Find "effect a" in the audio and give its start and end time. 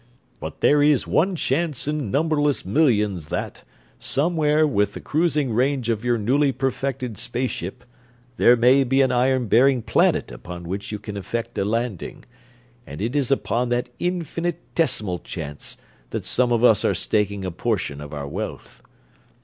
11.17-11.63